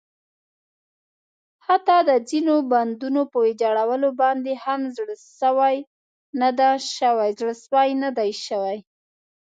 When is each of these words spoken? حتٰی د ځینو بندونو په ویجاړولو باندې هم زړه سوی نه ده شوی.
حتٰی 1.65 1.99
د 2.09 2.11
ځینو 2.29 2.55
بندونو 2.71 3.21
په 3.31 3.37
ویجاړولو 3.45 4.09
باندې 4.21 4.51
هم 4.63 4.81
زړه 4.95 5.15
سوی 5.39 5.75
نه 7.99 8.11
ده 8.21 8.25
شوی. 8.45 8.77